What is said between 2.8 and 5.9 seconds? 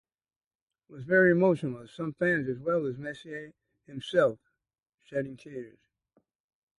as Messier himself shedding tears.